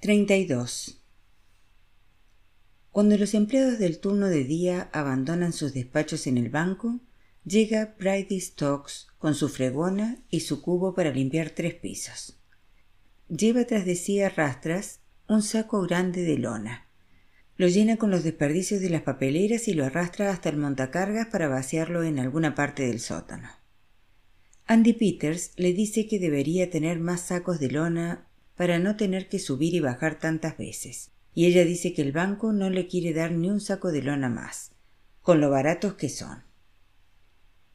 [0.00, 1.00] 32.
[2.92, 7.00] Cuando los empleados del turno de día abandonan sus despachos en el banco,
[7.46, 12.38] llega Brady Stokes con su fregona y su cubo para limpiar tres pisos.
[13.28, 16.86] Lleva tras de sí a rastras un saco grande de lona.
[17.56, 21.48] Lo llena con los desperdicios de las papeleras y lo arrastra hasta el montacargas para
[21.48, 23.48] vaciarlo en alguna parte del sótano.
[24.66, 28.26] Andy Peters le dice que debería tener más sacos de lona
[28.56, 32.52] para no tener que subir y bajar tantas veces, y ella dice que el banco
[32.52, 34.72] no le quiere dar ni un saco de lona más,
[35.22, 36.44] con lo baratos que son.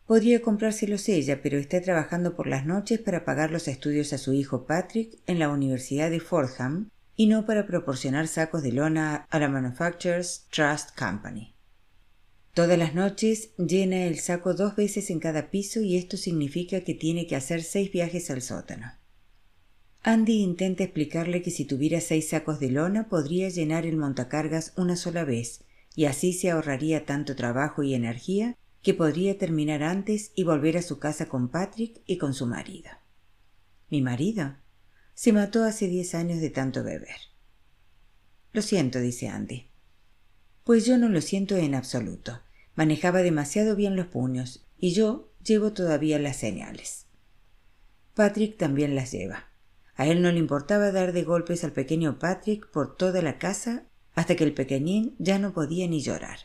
[0.08, 4.34] Podría comprárselos ella, pero está trabajando por las noches para pagar los estudios a su
[4.34, 9.39] hijo Patrick en la Universidad de Fordham y no para proporcionar sacos de lona a
[9.39, 11.53] la Manufacturers Trust Company.
[12.53, 16.94] Todas las noches llena el saco dos veces en cada piso y esto significa que
[16.94, 19.00] tiene que hacer seis viajes al sótano.
[20.03, 24.95] Andy intenta explicarle que si tuviera seis sacos de lona podría llenar el montacargas una
[24.95, 25.63] sola vez
[25.95, 30.81] y así se ahorraría tanto trabajo y energía que podría terminar antes y volver a
[30.81, 32.89] su casa con Patrick y con su marido.
[33.91, 34.55] ¿Mi marido?
[35.13, 37.17] Se mató hace diez años de tanto beber.
[38.53, 39.67] Lo siento, dice Andy.
[40.63, 42.41] Pues yo no lo siento en absoluto.
[42.73, 47.05] Manejaba demasiado bien los puños y yo llevo todavía las señales.
[48.15, 49.50] Patrick también las lleva.
[50.02, 53.83] A él no le importaba dar de golpes al pequeño Patrick por toda la casa
[54.16, 56.39] hasta que el pequeñín ya no podía ni llorar.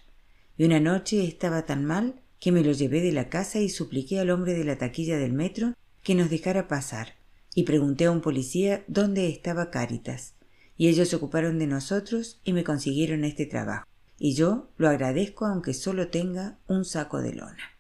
[0.59, 4.21] Y una noche estaba tan mal que me lo llevé de la casa y supliqué
[4.21, 7.15] al hombre de la taquilla del metro que nos dejara pasar,
[7.55, 10.35] y pregunté a un policía dónde estaba Cáritas,
[10.77, 13.87] y ellos se ocuparon de nosotros y me consiguieron este trabajo,
[14.19, 17.79] y yo lo agradezco aunque solo tenga un saco de lona.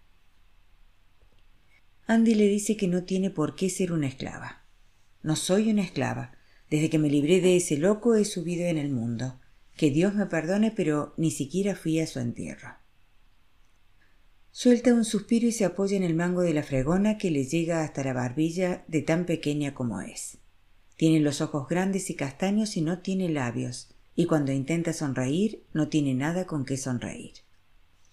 [2.06, 4.62] Andy le dice que no tiene por qué ser una esclava.
[5.26, 6.30] No soy una esclava.
[6.70, 9.40] Desde que me libré de ese loco he subido en el mundo.
[9.76, 12.76] Que Dios me perdone, pero ni siquiera fui a su entierro.
[14.52, 17.82] Suelta un suspiro y se apoya en el mango de la fregona que le llega
[17.82, 20.38] hasta la barbilla de tan pequeña como es.
[20.96, 25.88] Tiene los ojos grandes y castaños y no tiene labios, y cuando intenta sonreír no
[25.88, 27.32] tiene nada con qué sonreír.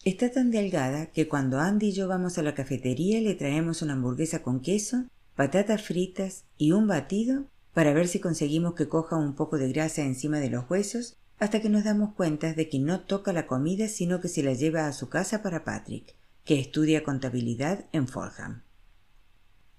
[0.04, 3.94] Está tan delgada que cuando Andy y yo vamos a la cafetería le traemos una
[3.94, 5.06] hamburguesa con queso,
[5.36, 10.04] patatas fritas y un batido para ver si conseguimos que coja un poco de grasa
[10.04, 13.88] encima de los huesos hasta que nos damos cuenta de que no toca la comida
[13.88, 18.62] sino que se la lleva a su casa para Patrick, que estudia contabilidad en Fordham.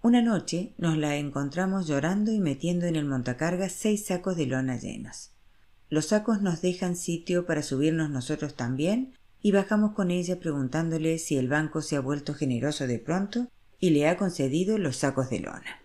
[0.03, 4.77] Una noche nos la encontramos llorando y metiendo en el montacargas seis sacos de lona
[4.77, 5.31] llenos.
[5.89, 11.37] Los sacos nos dejan sitio para subirnos nosotros también y bajamos con ella preguntándole si
[11.37, 13.49] el banco se ha vuelto generoso de pronto
[13.81, 15.83] y le ha concedido los sacos de lona.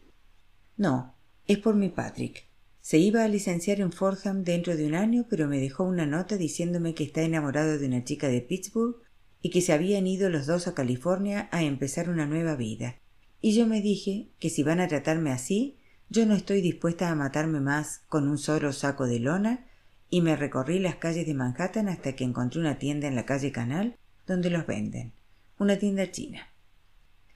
[0.77, 1.15] No,
[1.47, 2.47] es por mi Patrick.
[2.81, 6.37] Se iba a licenciar en Fordham dentro de un año, pero me dejó una nota
[6.37, 8.95] diciéndome que está enamorado de una chica de Pittsburgh
[9.41, 12.95] y que se habían ido los dos a California a empezar una nueva vida.
[13.41, 15.77] Y yo me dije que si van a tratarme así,
[16.09, 19.65] yo no estoy dispuesta a matarme más con un solo saco de lona,
[20.09, 23.51] y me recorrí las calles de Manhattan hasta que encontré una tienda en la calle
[23.51, 23.95] Canal
[24.25, 25.13] donde los venden,
[25.59, 26.48] una tienda china.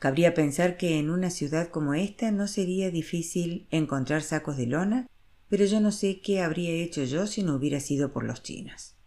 [0.04, 5.08] Cabría pensar que en una ciudad como esta no sería difícil encontrar sacos de lona,
[5.48, 8.98] pero yo no sé qué habría hecho yo si no hubiera sido por los chinos.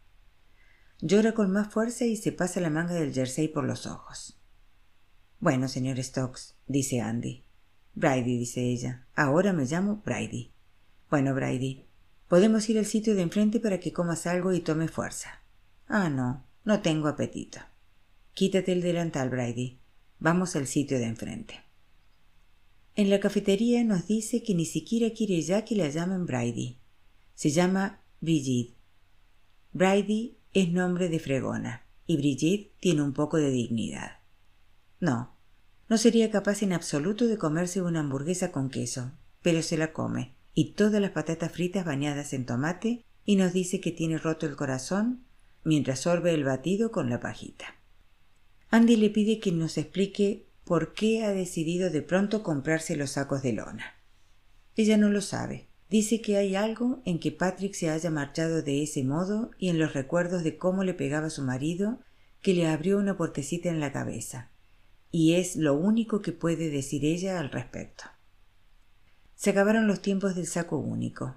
[1.02, 4.40] Llora con más fuerza y se pasa la manga del jersey por los ojos.
[5.38, 7.44] Bueno, señor Stokes, dice Andy.
[7.92, 9.06] Brady, dice ella.
[9.14, 10.54] Ahora me llamo Brady.
[11.10, 11.84] Bueno, Brady,
[12.26, 15.42] podemos ir al sitio de enfrente para que comas algo y tome fuerza.
[15.88, 17.58] Ah, no, no tengo apetito.
[18.32, 19.78] Quítate el delantal, Brady.
[20.18, 21.62] Vamos al sitio de enfrente.
[22.94, 26.78] En la cafetería nos dice que ni siquiera quiere ya que la llamen Brady.
[27.34, 28.74] Se llama Brigitte.
[29.72, 34.20] Brady es nombre de fregona, y Brigitte tiene un poco de dignidad.
[35.00, 35.36] No,
[35.88, 39.12] no sería capaz en absoluto de comerse una hamburguesa con queso,
[39.42, 43.80] pero se la come, y todas las patatas fritas bañadas en tomate, y nos dice
[43.80, 45.26] que tiene roto el corazón
[45.62, 47.75] mientras sorbe el batido con la pajita.
[48.70, 53.42] Andy le pide que nos explique por qué ha decidido de pronto comprarse los sacos
[53.42, 53.94] de lona.
[54.74, 58.82] Ella no lo sabe, Dice que hay algo en que Patrick se haya marchado de
[58.82, 62.00] ese modo y en los recuerdos de cómo le pegaba a su marido
[62.42, 64.50] que le abrió una puertecita en la cabeza,
[65.10, 68.04] y es lo único que puede decir ella al respecto.
[69.36, 71.36] Se acabaron los tiempos del saco único.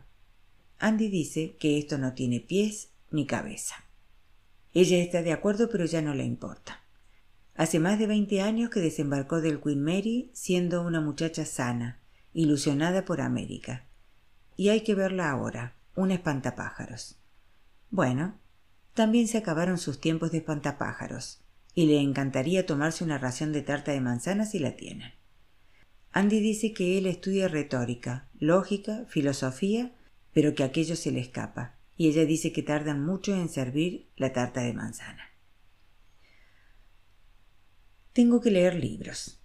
[0.80, 3.76] Andy dice que esto no tiene pies ni cabeza.
[4.74, 6.79] Ella está de acuerdo, pero ya no le importa.
[7.60, 12.00] Hace más de veinte años que desembarcó del Queen Mary siendo una muchacha sana,
[12.32, 13.86] ilusionada por América,
[14.56, 17.20] y hay que verla ahora, un espantapájaros.
[17.90, 18.40] Bueno,
[18.94, 21.42] también se acabaron sus tiempos de espantapájaros,
[21.76, 25.12] y le encantaría tomarse una ración de tarta de manzana si la tienen.
[26.14, 29.92] Andy dice que él estudia retórica, lógica, filosofía,
[30.32, 34.32] pero que aquello se le escapa, y ella dice que tardan mucho en servir la
[34.32, 35.29] tarta de manzana.
[38.14, 39.40] Tengo que leer libros.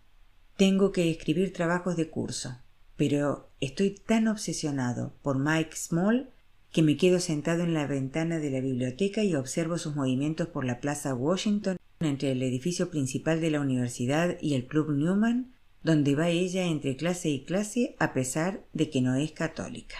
[0.56, 2.56] Tengo que escribir trabajos de curso.
[2.96, 6.31] Pero estoy tan obsesionado por Mike Small
[6.72, 10.64] que me quedo sentado en la ventana de la biblioteca y observo sus movimientos por
[10.64, 15.52] la Plaza Washington entre el edificio principal de la universidad y el Club Newman,
[15.82, 19.96] donde va ella entre clase y clase a pesar de que no es católica.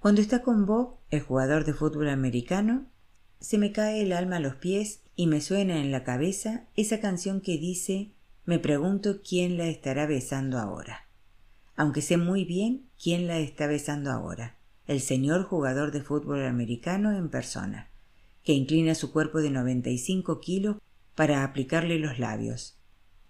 [0.00, 2.86] Cuando está con Bob, el jugador de fútbol americano,
[3.40, 7.00] se me cae el alma a los pies y me suena en la cabeza esa
[7.00, 8.12] canción que dice
[8.44, 11.08] me pregunto quién la estará besando ahora.
[11.74, 17.10] Aunque sé muy bien quién la está besando ahora, el señor jugador de fútbol americano
[17.10, 17.90] en persona,
[18.44, 20.76] que inclina su cuerpo de 95 kilos
[21.16, 22.78] para aplicarle los labios.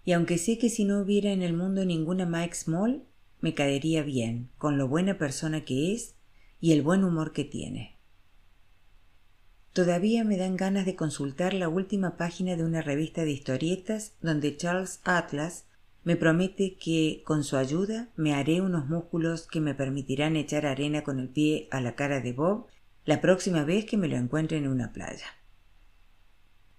[0.05, 3.03] Y aunque sé que si no hubiera en el mundo ninguna Mike Small,
[3.41, 6.13] me caería bien, con lo buena persona que es
[6.61, 7.98] y el buen humor que tiene.
[9.79, 14.57] Todavía me dan ganas de consultar la última página de una revista de historietas donde
[14.57, 15.67] Charles Atlas
[16.03, 21.05] me promete que con su ayuda me haré unos músculos que me permitirán echar arena
[21.05, 22.67] con el pie a la cara de Bob
[23.05, 25.27] la próxima vez que me lo encuentre en una playa.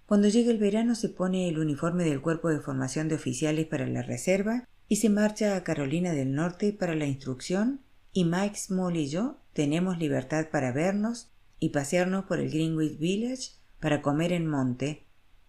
[0.05, 3.87] Cuando llegue el verano se pone el uniforme del cuerpo de formación de oficiales para
[3.87, 7.81] la reserva y se marcha a Carolina del Norte para la instrucción
[8.13, 11.30] y Mike Small y yo tenemos libertad para vernos
[11.61, 15.05] y pasearnos por el Greenwich Village para comer en monte,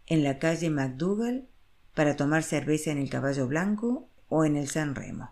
[0.06, 1.48] en la calle McDougall
[1.94, 5.30] para tomar cerveza en el Caballo Blanco o en el San Remo.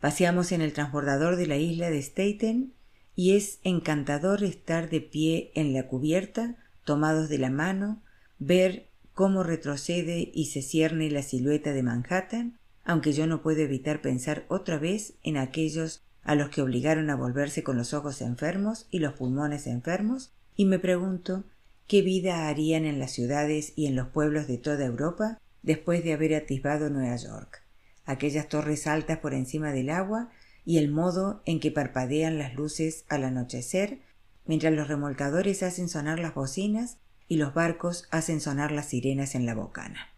[0.00, 2.74] Paseamos en el transbordador de la isla de Staten
[3.14, 8.02] y es encantador estar de pie en la cubierta, tomados de la mano,
[8.40, 14.00] ver cómo retrocede y se cierne la silueta de Manhattan, aunque yo no puedo evitar
[14.00, 18.86] pensar otra vez en aquellos a los que obligaron a volverse con los ojos enfermos
[18.90, 21.44] y los pulmones enfermos, y me pregunto
[21.86, 26.12] qué vida harían en las ciudades y en los pueblos de toda Europa después de
[26.12, 27.62] haber atisbado Nueva York,
[28.04, 30.30] aquellas torres altas por encima del agua
[30.64, 34.00] y el modo en que parpadean las luces al anochecer,
[34.44, 36.98] mientras los remolcadores hacen sonar las bocinas
[37.28, 40.08] y los barcos hacen sonar las sirenas en la bocana.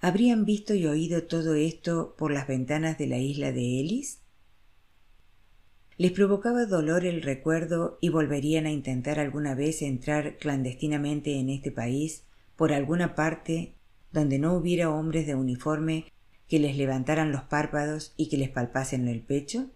[0.00, 4.21] ¿Habrían visto y oído todo esto por las ventanas de la isla de Ellis?
[6.02, 11.70] Les provocaba dolor el recuerdo y volverían a intentar alguna vez entrar clandestinamente en este
[11.70, 12.24] país
[12.56, 13.76] por alguna parte
[14.10, 16.06] donde no hubiera hombres de uniforme
[16.48, 19.70] que les levantaran los párpados y que les palpasen el pecho?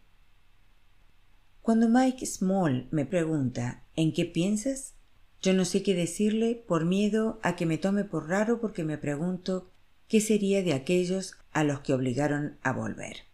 [1.63, 4.97] Cuando Mike Small me pregunta ¿en qué piensas?
[5.41, 8.99] Yo no sé qué decirle por miedo a que me tome por raro porque me
[8.99, 9.71] pregunto
[10.09, 13.26] qué sería de aquellos a los que obligaron a volver.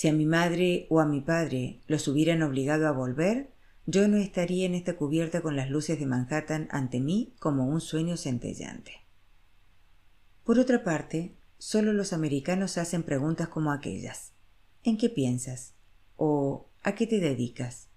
[0.00, 3.50] Si a mi madre o a mi padre los hubieran obligado a volver,
[3.84, 7.82] yo no estaría en esta cubierta con las luces de Manhattan ante mí como un
[7.82, 8.92] sueño centellante.
[10.42, 14.32] Por otra parte, solo los americanos hacen preguntas como aquellas.
[14.84, 15.74] ¿En qué piensas?
[16.16, 17.88] ¿O a qué te dedicas?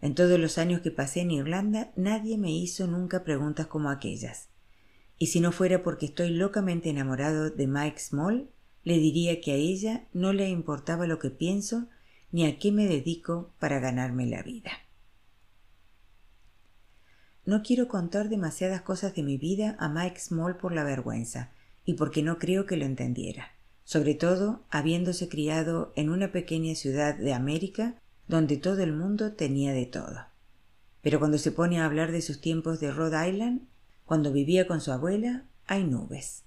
[0.00, 4.48] En todos los años que pasé en Irlanda nadie me hizo nunca preguntas como aquellas.
[5.18, 8.48] Y si no fuera porque estoy locamente enamorado de Mike Small,
[8.86, 11.88] le diría que a ella no le importaba lo que pienso
[12.30, 14.70] ni a qué me dedico para ganarme la vida.
[17.44, 21.50] No quiero contar demasiadas cosas de mi vida a Mike Small por la vergüenza
[21.84, 27.16] y porque no creo que lo entendiera, sobre todo habiéndose criado en una pequeña ciudad
[27.16, 30.26] de América donde todo el mundo tenía de todo.
[31.02, 33.62] Pero cuando se pone a hablar de sus tiempos de Rhode Island,
[34.04, 36.45] cuando vivía con su abuela, hay nubes.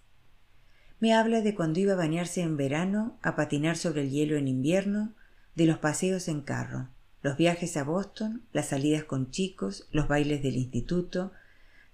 [0.99, 4.47] Me habla de cuando iba a bañarse en verano, a patinar sobre el hielo en
[4.47, 5.13] invierno,
[5.55, 6.87] de los paseos en carro,
[7.21, 11.31] los viajes a Boston, las salidas con chicos, los bailes del instituto,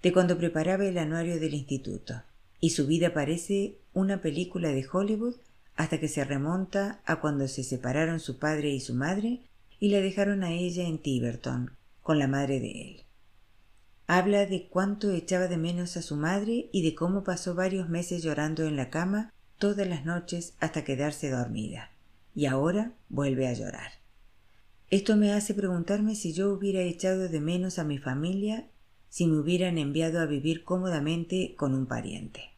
[0.02, 2.22] de cuando preparaba el anuario del instituto.
[2.60, 5.36] Y su vida parece una película de Hollywood
[5.76, 9.40] hasta que se remonta a cuando se separaron su padre y su madre
[9.78, 11.70] y la dejaron a ella en Tiverton,
[12.02, 13.05] con la madre de él.
[14.08, 18.22] Habla de cuánto echaba de menos a su madre y de cómo pasó varios meses
[18.22, 21.90] llorando en la cama todas las noches hasta quedarse dormida.
[22.34, 23.92] Y ahora vuelve a llorar.
[24.90, 28.68] Esto me hace preguntarme si yo hubiera echado de menos a mi familia
[29.08, 32.50] si me hubieran enviado a vivir cómodamente con un pariente.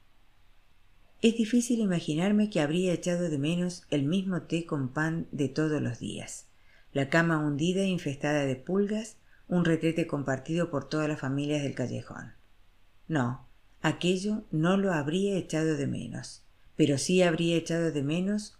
[1.22, 5.80] Es difícil imaginarme que habría echado de menos el mismo té con pan de todos
[5.80, 6.46] los días,
[6.92, 9.17] la cama hundida e infestada de pulgas,
[9.48, 12.32] un retrete compartido por todas las familias del callejón.
[13.08, 13.46] No,
[13.80, 16.44] aquello no lo habría echado de menos,
[16.76, 18.58] pero sí habría echado de menos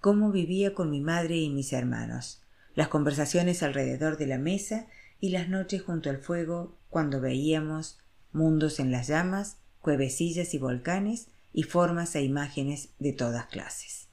[0.00, 2.42] cómo vivía con mi madre y mis hermanos,
[2.74, 4.86] las conversaciones alrededor de la mesa
[5.20, 8.00] y las noches junto al fuego cuando veíamos
[8.32, 14.08] mundos en las llamas, cuevecillas y volcanes y formas e imágenes de todas clases.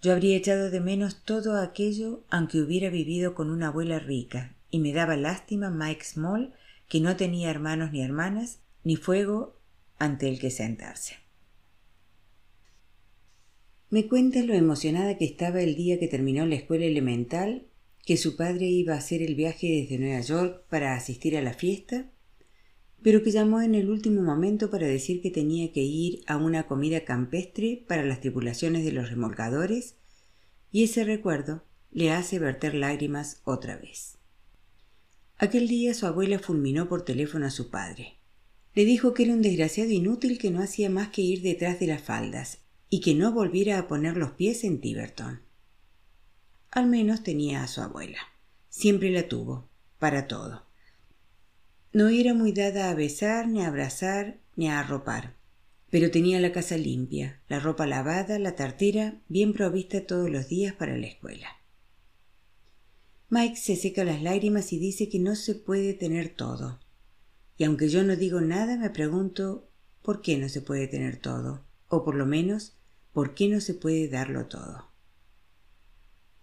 [0.00, 4.80] Yo habría echado de menos todo aquello aunque hubiera vivido con una abuela rica, y
[4.80, 6.54] me daba lástima Mike Small,
[6.88, 9.58] que no tenía hermanos ni hermanas, ni fuego
[9.98, 11.16] ante el que sentarse.
[13.90, 17.66] Me cuenta lo emocionada que estaba el día que terminó la escuela elemental,
[18.04, 21.54] que su padre iba a hacer el viaje desde Nueva York para asistir a la
[21.54, 22.06] fiesta
[23.06, 26.66] pero que llamó en el último momento para decir que tenía que ir a una
[26.66, 29.94] comida campestre para las tripulaciones de los remolcadores,
[30.72, 34.15] y ese recuerdo le hace verter lágrimas otra vez.
[35.38, 38.16] Aquel día su abuela fulminó por teléfono a su padre.
[38.74, 41.86] Le dijo que era un desgraciado inútil que no hacía más que ir detrás de
[41.86, 45.40] las faldas y que no volviera a poner los pies en Tiverton.
[46.70, 48.18] Al menos tenía a su abuela.
[48.70, 50.66] Siempre la tuvo, para todo.
[51.92, 55.34] No era muy dada a besar, ni a abrazar, ni a arropar,
[55.90, 60.74] pero tenía la casa limpia, la ropa lavada, la tartera bien provista todos los días
[60.74, 61.55] para la escuela.
[63.28, 66.78] Mike se seca las lágrimas y dice que no se puede tener todo.
[67.56, 69.68] Y aunque yo no digo nada, me pregunto
[70.02, 71.64] ¿por qué no se puede tener todo?
[71.88, 72.76] O por lo menos,
[73.12, 74.92] ¿por qué no se puede darlo todo?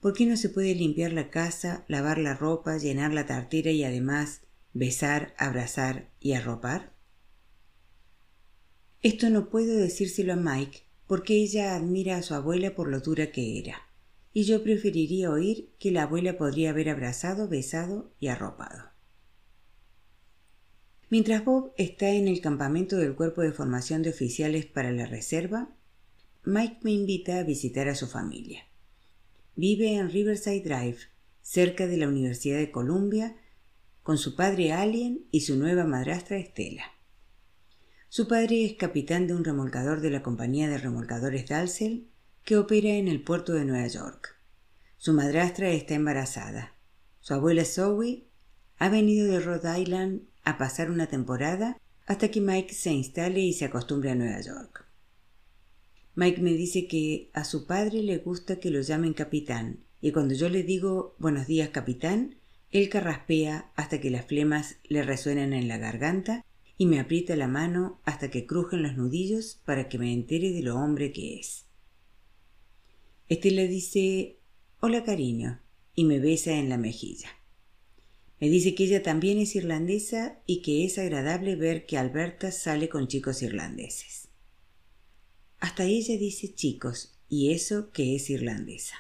[0.01, 3.85] ¿Por qué no se puede limpiar la casa, lavar la ropa, llenar la tartera y
[3.85, 4.41] además
[4.73, 6.93] besar, abrazar y arropar?
[9.01, 13.31] Esto no puedo decírselo a Mike porque ella admira a su abuela por lo dura
[13.31, 13.77] que era,
[14.33, 18.91] y yo preferiría oír que la abuela podría haber abrazado, besado y arropado.
[21.09, 25.69] Mientras Bob está en el campamento del Cuerpo de Formación de Oficiales para la Reserva,
[26.43, 28.65] Mike me invita a visitar a su familia.
[29.55, 30.97] Vive en Riverside Drive,
[31.43, 33.35] cerca de la Universidad de Columbia,
[34.01, 36.85] con su padre Alien y su nueva madrastra Estela.
[38.09, 42.09] Su padre es capitán de un remolcador de la compañía de remolcadores Dalsel
[42.43, 44.35] que opera en el puerto de Nueva York.
[44.97, 46.75] Su madrastra está embarazada.
[47.21, 48.25] Su abuela Zoe
[48.77, 53.53] ha venido de Rhode Island a pasar una temporada hasta que Mike se instale y
[53.53, 54.85] se acostumbre a Nueva York.
[56.15, 60.33] Mike me dice que a su padre le gusta que lo llamen capitán y cuando
[60.33, 62.35] yo le digo buenos días capitán,
[62.71, 66.43] él carraspea hasta que las flemas le resuenan en la garganta
[66.77, 70.61] y me aprieta la mano hasta que crujen los nudillos para que me entere de
[70.61, 71.67] lo hombre que es.
[73.29, 74.39] Estela dice
[74.81, 75.61] Hola cariño
[75.95, 77.29] y me besa en la mejilla.
[78.41, 82.89] Me dice que ella también es irlandesa y que es agradable ver que Alberta sale
[82.89, 84.27] con chicos irlandeses.
[85.59, 88.95] Hasta ella dice chicos, y eso que es irlandesa.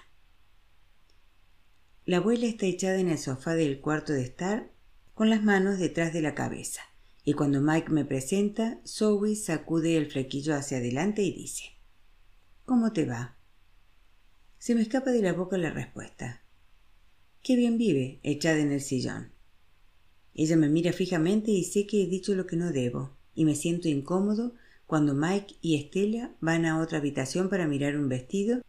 [2.05, 4.71] La abuela está echada en el sofá del cuarto de estar
[5.13, 6.81] con las manos detrás de la cabeza,
[7.25, 11.63] y cuando Mike me presenta, Zoe sacude el flequillo hacia adelante y dice
[12.63, 13.37] ¿Cómo te va?
[14.63, 16.41] Se me escapa de la boca la respuesta.
[17.41, 19.33] Qué bien vive, echada en el sillón.
[20.33, 23.55] Ella me mira fijamente y sé que he dicho lo que no debo, y me
[23.55, 24.53] siento incómodo
[24.85, 28.61] cuando Mike y Estela van a otra habitación para mirar un vestido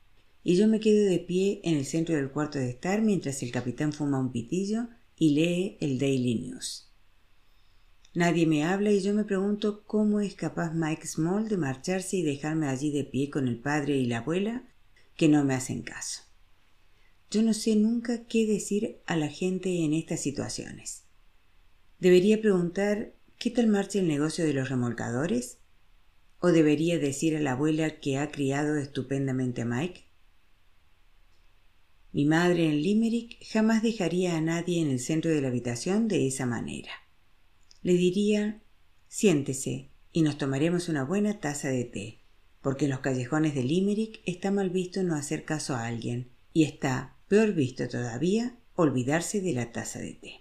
[0.43, 3.53] y yo me quedo de pie en el centro del cuarto de estar mientras el
[3.53, 6.91] capitán fuma un pitillo y lee el Daily News.
[8.15, 12.23] Nadie me habla y yo me pregunto cómo es capaz Mike Small de marcharse y
[12.25, 14.74] dejarme allí de pie con el padre y la abuela
[15.17, 16.23] que no me hacen caso.
[17.31, 21.05] Yo no sé nunca qué decir a la gente en estas situaciones.
[21.99, 25.59] ¿Debería preguntar qué tal marcha el negocio de los remolcadores?
[26.41, 30.05] ¿O debería decir a la abuela que ha criado estupendamente a Mike?
[32.13, 36.29] Mi madre en Limerick jamás dejaría a nadie en el centro de la habitación de
[36.29, 36.93] esa manera.
[37.83, 38.63] Le diría
[39.09, 42.24] siéntese y nos tomaremos una buena taza de té,
[42.65, 46.65] porque en los callejones de Limerick está mal visto no hacer caso a alguien, y
[46.65, 50.41] está peor visto todavía olvidarse de la taza de té.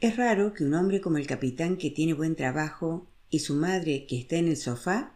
[0.00, 4.06] Es raro que un hombre como el capitán que tiene buen trabajo y su madre
[4.06, 5.14] que está en el sofá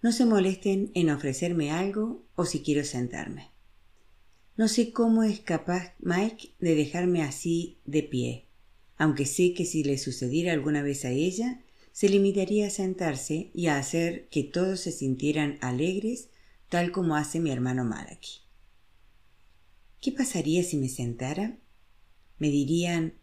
[0.00, 3.50] no se molesten en ofrecerme algo o si quiero sentarme.
[4.56, 8.46] No sé cómo es capaz Mike de dejarme así de pie,
[8.96, 11.64] aunque sé que si le sucediera alguna vez a ella,
[11.96, 16.28] se limitaría a sentarse y a hacer que todos se sintieran alegres,
[16.68, 18.42] tal como hace mi hermano Malaki.
[20.02, 21.56] ¿Qué pasaría si me sentara?
[22.36, 23.14] Me dirían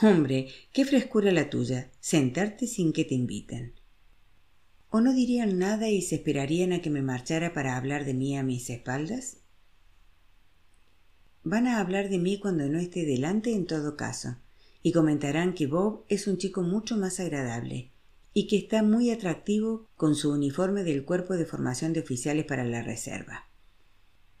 [0.00, 3.74] Hombre, qué frescura la tuya, sentarte sin que te inviten.
[4.88, 8.38] ¿O no dirían nada y se esperarían a que me marchara para hablar de mí
[8.38, 9.36] a mis espaldas?
[11.44, 14.38] Van a hablar de mí cuando no esté delante en todo caso,
[14.82, 17.90] y comentarán que Bob es un chico mucho más agradable
[18.32, 22.64] y que está muy atractivo con su uniforme del cuerpo de formación de oficiales para
[22.64, 23.48] la reserva.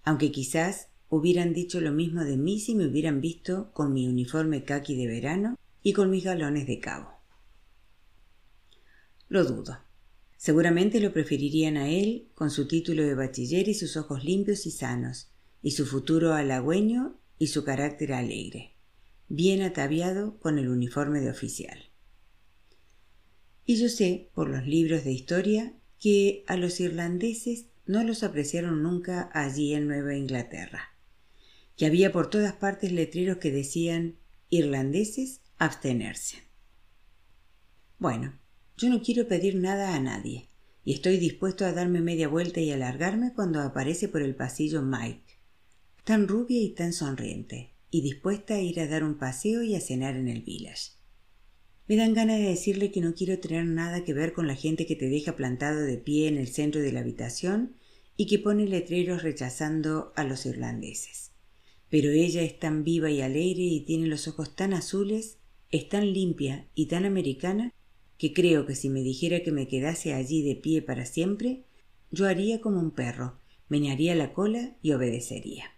[0.04, 4.64] Aunque quizás hubieran dicho lo mismo de mí si me hubieran visto con mi uniforme
[4.64, 7.10] khaki de verano y con mis galones de cabo.
[9.28, 9.78] Lo dudo.
[10.36, 14.70] Seguramente lo preferirían a él con su título de bachiller y sus ojos limpios y
[14.70, 18.76] sanos, y su futuro halagüeño y su carácter alegre,
[19.28, 21.87] bien ataviado con el uniforme de oficial.
[23.68, 28.82] Y yo sé, por los libros de historia, que a los irlandeses no los apreciaron
[28.82, 30.96] nunca allí en Nueva Inglaterra,
[31.76, 34.16] que había por todas partes letreros que decían
[34.48, 36.38] irlandeses abstenerse.
[37.98, 38.40] Bueno,
[38.78, 40.48] yo no quiero pedir nada a nadie,
[40.82, 45.34] y estoy dispuesto a darme media vuelta y alargarme cuando aparece por el pasillo Mike,
[46.04, 49.80] tan rubia y tan sonriente, y dispuesta a ir a dar un paseo y a
[49.82, 50.97] cenar en el village.
[51.88, 54.84] Me dan ganas de decirle que no quiero tener nada que ver con la gente
[54.84, 57.76] que te deja plantado de pie en el centro de la habitación
[58.14, 61.32] y que pone letreros rechazando a los irlandeses.
[61.88, 65.38] Pero ella es tan viva y alegre y tiene los ojos tan azules,
[65.70, 67.72] es tan limpia y tan americana,
[68.18, 71.64] que creo que si me dijera que me quedase allí de pie para siempre,
[72.10, 73.38] yo haría como un perro,
[73.70, 75.77] menearía la cola y obedecería.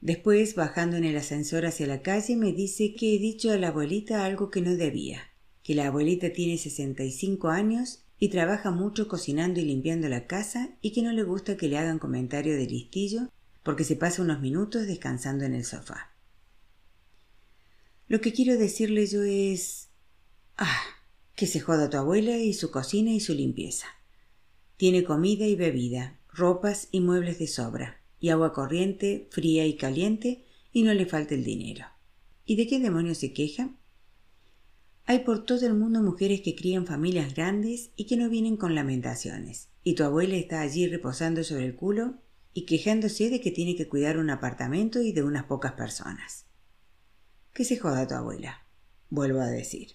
[0.00, 3.68] Después, bajando en el ascensor hacia la calle, me dice que he dicho a la
[3.68, 5.22] abuelita algo que no debía,
[5.62, 10.26] que la abuelita tiene sesenta y cinco años y trabaja mucho cocinando y limpiando la
[10.26, 13.30] casa y que no le gusta que le hagan comentario de listillo
[13.62, 16.12] porque se pasa unos minutos descansando en el sofá.
[18.06, 19.88] Lo que quiero decirle yo es...
[20.56, 20.80] Ah,
[21.34, 23.86] que se joda tu abuela y su cocina y su limpieza.
[24.76, 30.44] Tiene comida y bebida, ropas y muebles de sobra, y agua corriente, fría y caliente,
[30.72, 31.86] y no le falta el dinero.
[32.44, 33.74] ¿Y de qué demonios se queja?
[35.04, 38.74] Hay por todo el mundo mujeres que crían familias grandes y que no vienen con
[38.74, 42.18] lamentaciones, y tu abuela está allí reposando sobre el culo
[42.52, 46.46] y quejándose de que tiene que cuidar un apartamento y de unas pocas personas.
[47.54, 48.66] Que se joda tu abuela,
[49.10, 49.92] vuelvo a decir.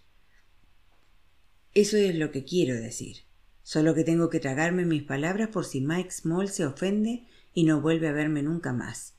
[1.73, 3.17] Eso es lo que quiero decir,
[3.63, 7.81] solo que tengo que tragarme mis palabras por si Mike Small se ofende y no
[7.81, 9.15] vuelve a verme nunca más.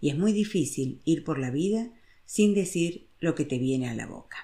[0.00, 1.90] Y es muy difícil ir por la vida
[2.24, 4.36] sin decir lo que te viene a la boca.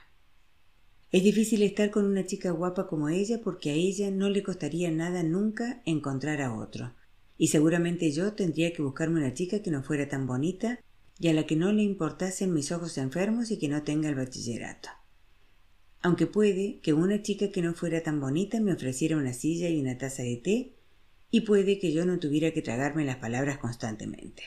[1.12, 4.90] Es difícil estar con una chica guapa como ella porque a ella no le costaría
[4.90, 6.94] nada nunca encontrar a otro.
[7.38, 10.80] Y seguramente yo tendría que buscarme una chica que no fuera tan bonita
[11.18, 14.14] y a la que no le importasen mis ojos enfermos y que no tenga el
[14.14, 14.88] bachillerato.
[16.02, 19.80] Aunque puede que una chica que no fuera tan bonita me ofreciera una silla y
[19.80, 20.75] una taza de té
[21.36, 24.42] y puede que yo no tuviera que tragarme las palabras constantemente.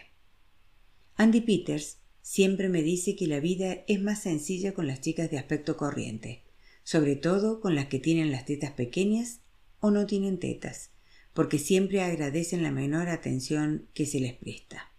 [1.18, 5.38] Andy Peters siempre me dice que la vida es más sencilla con las chicas de
[5.38, 6.46] aspecto corriente,
[6.84, 9.42] sobre todo con las que tienen las tetas pequeñas
[9.80, 10.90] o no tienen tetas,
[11.36, 14.92] porque siempre agradecen la menor atención que se les presta.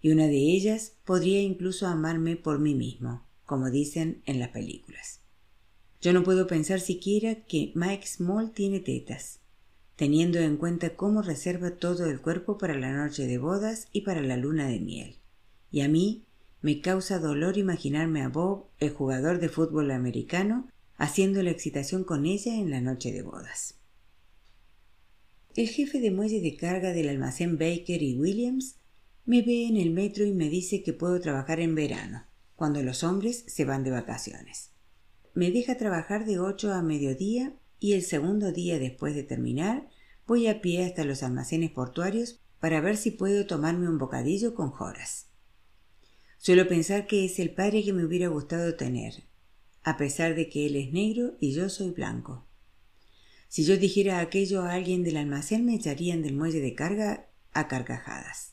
[0.00, 5.20] Y una de ellas podría incluso amarme por mí mismo, como dicen en las películas.
[6.00, 9.37] Yo no puedo pensar siquiera que Mike Small tiene tetas,
[9.98, 14.20] teniendo en cuenta cómo reserva todo el cuerpo para la noche de bodas y para
[14.20, 15.16] la luna de miel.
[15.72, 16.24] Y a mí
[16.62, 22.26] me causa dolor imaginarme a Bob, el jugador de fútbol americano, haciendo la excitación con
[22.26, 23.74] ella en la noche de bodas.
[25.56, 28.76] El jefe de muelle de carga del almacén Baker y Williams
[29.26, 33.02] me ve en el metro y me dice que puedo trabajar en verano, cuando los
[33.02, 34.70] hombres se van de vacaciones.
[35.34, 39.88] Me deja trabajar de ocho a mediodía y el segundo día después de terminar
[40.26, 44.70] voy a pie hasta los almacenes portuarios para ver si puedo tomarme un bocadillo con
[44.70, 45.26] Joras.
[46.38, 49.24] Suelo pensar que es el padre que me hubiera gustado tener,
[49.82, 52.46] a pesar de que él es negro y yo soy blanco.
[53.48, 57.66] Si yo dijera aquello a alguien del almacén me echarían del muelle de carga a
[57.66, 58.52] carcajadas.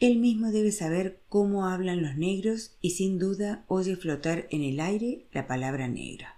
[0.00, 4.80] Él mismo debe saber cómo hablan los negros y sin duda oye flotar en el
[4.80, 6.37] aire la palabra negra.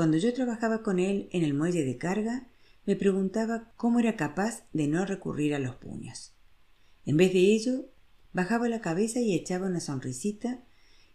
[0.00, 2.46] Cuando yo trabajaba con él en el muelle de carga,
[2.86, 6.32] me preguntaba cómo era capaz de no recurrir a los puños.
[7.04, 7.84] En vez de ello,
[8.32, 10.64] bajaba la cabeza y echaba una sonrisita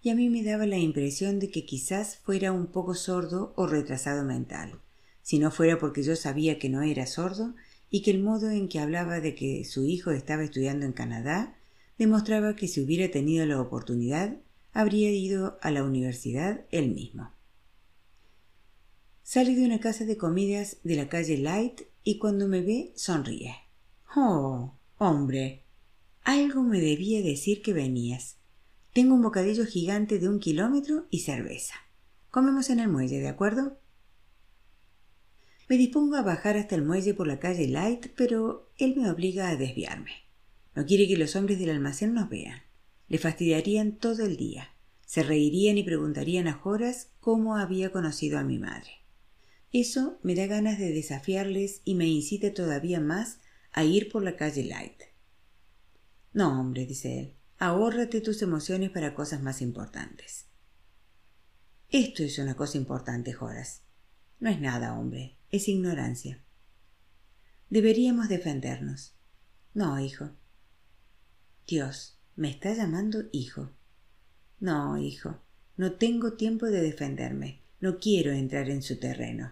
[0.04, 3.66] y a mí me daba la impresión de que quizás fuera un poco sordo o
[3.66, 4.80] retrasado mental,
[5.24, 7.56] si no fuera porque yo sabía que no era sordo
[7.90, 11.56] y que el modo en que hablaba de que su hijo estaba estudiando en Canadá
[11.98, 14.38] demostraba que si hubiera tenido la oportunidad
[14.74, 17.35] habría ido a la universidad él mismo.
[19.28, 23.56] Salí de una casa de comidas de la calle Light y cuando me ve sonríe.
[24.16, 25.64] Oh, hombre,
[26.22, 28.38] algo me debía decir que venías.
[28.94, 31.74] Tengo un bocadillo gigante de un kilómetro y cerveza.
[32.30, 33.80] Comemos en el muelle, ¿de acuerdo?
[35.68, 39.50] Me dispongo a bajar hasta el muelle por la calle Light, pero él me obliga
[39.50, 40.12] a desviarme.
[40.76, 42.62] No quiere que los hombres del almacén nos vean.
[43.08, 44.76] Le fastidiarían todo el día.
[45.04, 49.05] Se reirían y preguntarían a Horas cómo había conocido a mi madre.
[49.78, 53.40] Eso me da ganas de desafiarles y me incita todavía más
[53.74, 55.02] a ir por la calle Light.
[56.32, 60.46] No, hombre, dice él, ahórrate tus emociones para cosas más importantes.
[61.90, 63.82] Esto es una cosa importante, Horas.
[64.40, 66.42] No es nada, hombre, es ignorancia.
[67.70, 69.18] Deberíamos defendernos.
[69.74, 70.30] No, hijo.
[71.68, 73.74] Dios, me está llamando hijo.
[74.62, 75.42] No, hijo,
[75.76, 77.62] no tengo tiempo de defenderme.
[77.82, 79.52] No quiero entrar en su terreno.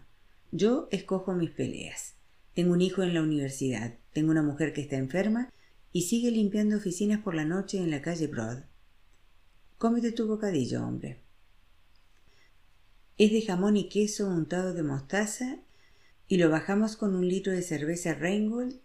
[0.56, 2.14] Yo escojo mis peleas.
[2.54, 5.52] Tengo un hijo en la universidad, tengo una mujer que está enferma
[5.92, 8.66] y sigue limpiando oficinas por la noche en la calle Broad.
[9.80, 11.22] Cómete tu bocadillo, hombre.
[13.18, 15.58] Es de jamón y queso untado de mostaza
[16.28, 18.76] y lo bajamos con un litro de cerveza Reingold,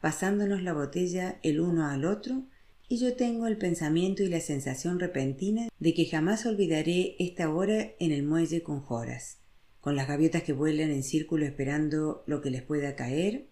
[0.00, 2.44] pasándonos la botella el uno al otro
[2.88, 7.88] y yo tengo el pensamiento y la sensación repentina de que jamás olvidaré esta hora
[7.98, 9.37] en el muelle con Joras,
[9.80, 13.48] con las gaviotas que vuelan en círculo esperando lo que les pueda caer,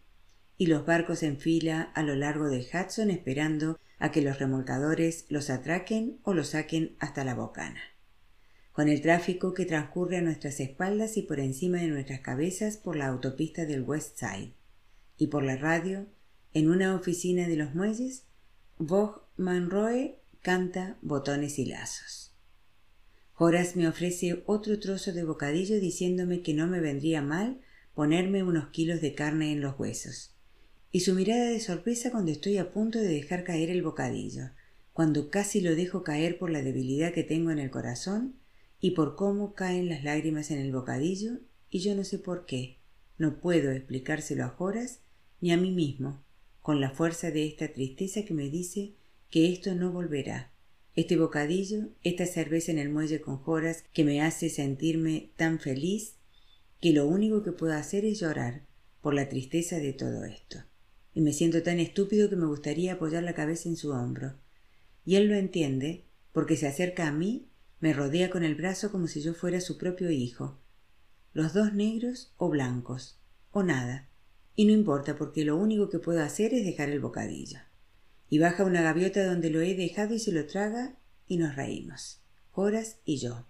[0.58, 5.26] y los barcos en fila a lo largo del Hudson esperando a que los remolcadores
[5.28, 7.80] los atraquen o los saquen hasta la bocana.
[8.72, 12.96] Con el tráfico que transcurre a nuestras espaldas y por encima de nuestras cabezas por
[12.96, 14.52] la autopista del West Side,
[15.18, 16.06] y por la radio,
[16.52, 18.24] en una oficina de los muelles,
[18.78, 22.25] Vogue Manroe canta botones y lazos.
[23.38, 27.60] Horace me ofrece otro trozo de bocadillo diciéndome que no me vendría mal
[27.94, 30.34] ponerme unos kilos de carne en los huesos.
[30.90, 34.52] Y su mirada de sorpresa cuando estoy a punto de dejar caer el bocadillo,
[34.94, 38.36] cuando casi lo dejo caer por la debilidad que tengo en el corazón
[38.80, 42.78] y por cómo caen las lágrimas en el bocadillo y yo no sé por qué.
[43.18, 45.00] No puedo explicárselo a Horace
[45.42, 46.24] ni a mí mismo
[46.62, 48.94] con la fuerza de esta tristeza que me dice
[49.28, 50.55] que esto no volverá.
[50.96, 56.14] Este bocadillo, esta cerveza en el muelle con joras que me hace sentirme tan feliz
[56.80, 58.62] que lo único que puedo hacer es llorar
[59.02, 60.64] por la tristeza de todo esto.
[61.12, 64.36] Y me siento tan estúpido que me gustaría apoyar la cabeza en su hombro.
[65.04, 69.06] Y él lo entiende porque se acerca a mí, me rodea con el brazo como
[69.06, 70.58] si yo fuera su propio hijo.
[71.34, 74.08] Los dos negros o blancos, o nada,
[74.54, 77.58] y no importa porque lo único que puedo hacer es dejar el bocadillo.
[78.28, 80.96] Y baja una gaviota donde lo he dejado y se lo traga
[81.28, 82.20] y nos reímos,
[82.52, 83.46] Horas y yo.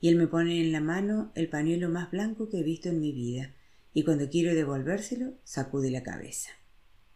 [0.00, 3.00] Y él me pone en la mano el pañuelo más blanco que he visto en
[3.00, 3.54] mi vida,
[3.94, 6.50] y cuando quiero devolvérselo, sacude la cabeza.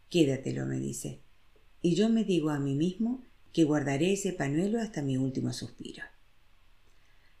[0.09, 1.19] Quédatelo, me dice.
[1.81, 6.03] Y yo me digo a mí mismo que guardaré ese pañuelo hasta mi último suspiro.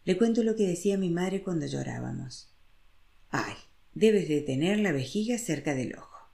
[0.05, 2.49] Le cuento lo que decía mi madre cuando llorábamos.
[3.29, 3.53] Ay,
[3.99, 6.29] Debes de tener la vejiga cerca del ojo.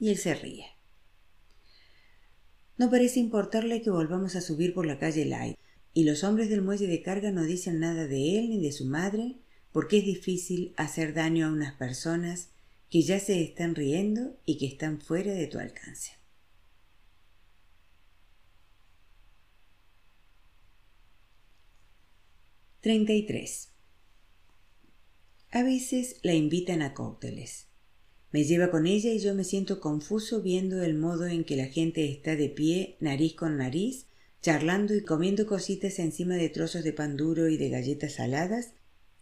[0.00, 0.64] Y él se ríe.
[2.78, 5.56] No parece importarle que volvamos a subir por la calle Light,
[5.94, 8.86] y los hombres del muelle de carga no dicen nada de él ni de su
[8.86, 9.36] madre,
[9.72, 12.48] porque es difícil hacer daño a unas personas
[12.90, 16.12] que ya se están riendo y que están fuera de tu alcance.
[22.80, 23.12] Treinta
[25.52, 27.71] a veces la invitan a cócteles.
[28.32, 31.66] Me lleva con ella y yo me siento confuso viendo el modo en que la
[31.66, 34.06] gente está de pie, nariz con nariz,
[34.40, 38.72] charlando y comiendo cositas encima de trozos de pan duro y de galletas saladas,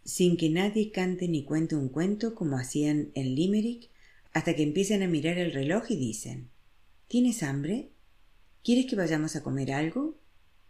[0.05, 3.89] sin que nadie cante ni cuente un cuento como hacían en Limerick,
[4.31, 6.49] hasta que empiezan a mirar el reloj y dicen
[7.09, 7.91] ¿Tienes hambre?
[8.63, 10.17] ¿Quieres que vayamos a comer algo?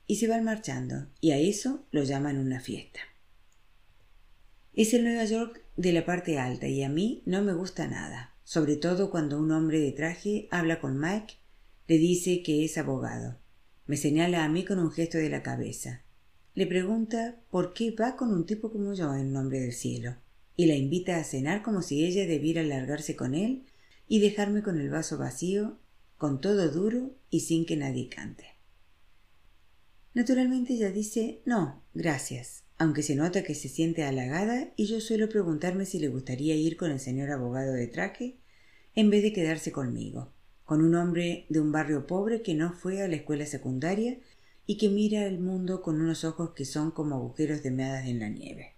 [0.07, 2.99] Y se van marchando, y a eso lo llaman una fiesta.
[4.73, 8.30] Es el Nueva York de la parte alta y a mí no me gusta nada,
[8.51, 11.35] sobre todo cuando un hombre de traje habla con Mike,
[11.87, 13.39] le dice que es abogado.
[13.85, 16.03] Me señala a mí con un gesto de la cabeza.
[16.53, 20.17] Le pregunta por qué va con un tipo como yo en nombre del cielo,
[20.57, 23.67] y la invita a cenar como si ella debiera largarse con él
[24.09, 25.79] y dejarme con el vaso vacío,
[26.17, 28.47] con todo duro y sin que nadie cante.
[30.13, 35.29] Naturalmente ella dice no, gracias, aunque se nota que se siente halagada y yo suelo
[35.29, 38.40] preguntarme si le gustaría ir con el señor abogado de traje
[38.95, 40.31] en vez de quedarse conmigo,
[40.65, 44.19] con un hombre de un barrio pobre que no fue a la escuela secundaria
[44.65, 48.19] y que mira el mundo con unos ojos que son como agujeros de meadas en
[48.19, 48.75] la nieve.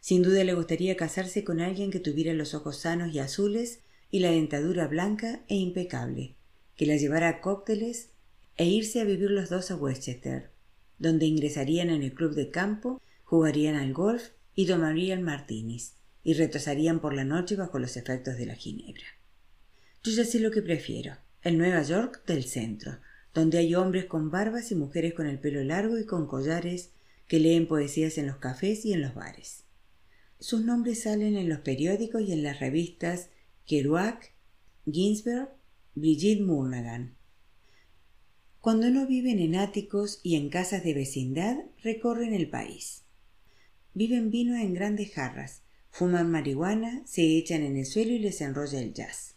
[0.00, 3.80] Sin duda le gustaría casarse con alguien que tuviera los ojos sanos y azules
[4.10, 6.34] y la dentadura blanca e impecable,
[6.76, 8.10] que la llevara a cócteles
[8.56, 10.50] e irse a vivir los dos a Westchester,
[10.98, 17.00] donde ingresarían en el club de campo, jugarían al golf y tomarían martinis, y retrasarían
[17.00, 19.04] por la noche bajo los efectos de la ginebra.
[20.02, 22.98] Yo ya sé lo que prefiero, el Nueva York del centro,
[23.34, 26.90] donde hay hombres con barbas y mujeres con el pelo largo y con collares
[27.28, 29.64] que leen poesías en los cafés y en los bares.
[30.38, 33.28] Sus nombres salen en los periódicos y en las revistas
[33.66, 34.32] Kerouac,
[34.90, 35.50] Ginsberg,
[35.94, 37.14] Brigitte Murnaghan.
[38.60, 43.04] Cuando no viven en áticos y en casas de vecindad, recorren el país.
[43.94, 48.80] Viven vino en grandes jarras, fuman marihuana, se echan en el suelo y les enrolla
[48.80, 49.34] el jazz.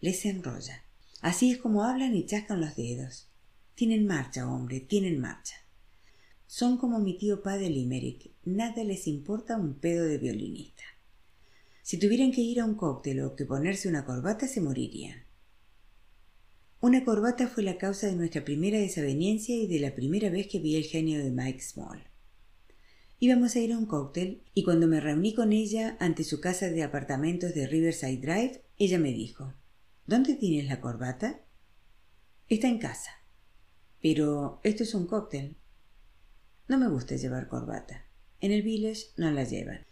[0.00, 0.84] Les enrolla.
[1.20, 3.28] Así es como hablan y chascan los dedos.
[3.74, 5.56] Tienen marcha, hombre, tienen marcha.
[6.46, 10.84] Son como mi tío Pa de Limerick, nada les importa un pedo de violinista.
[11.82, 15.24] Si tuvieran que ir a un cóctel o que ponerse una corbata, se morirían.
[16.80, 20.58] Una corbata fue la causa de nuestra primera desaveniencia y de la primera vez que
[20.58, 22.04] vi el genio de Mike Small.
[23.24, 26.68] Íbamos a ir a un cóctel y cuando me reuní con ella ante su casa
[26.68, 29.54] de apartamentos de Riverside Drive, ella me dijo
[30.04, 31.40] ¿Dónde tienes la corbata?
[32.50, 33.12] Está en casa.
[34.02, 35.56] Pero esto es un cóctel.
[36.68, 38.04] No me gusta llevar corbata.
[38.42, 39.86] En el village no la llevan.